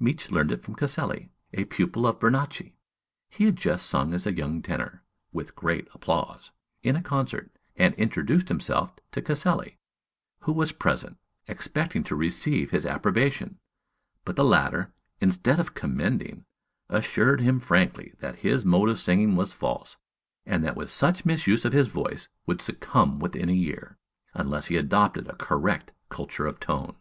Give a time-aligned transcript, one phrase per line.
[0.00, 2.74] Miksch learned it from Caselli, a pupil of Bernacchi.
[3.30, 6.50] He had just sung as a young tenor, with great applause,
[6.82, 9.78] in a concert, and introduced himself to Caselli,
[10.40, 13.60] who was present, expecting to receive his approbation;
[14.24, 16.46] but the latter, instead of commending,
[16.88, 19.98] assured him frankly that his mode of singing was false,
[20.44, 23.98] and that with such misuse his voice would succumb within a year,
[24.34, 26.96] unless he adopted a correct culture of tone.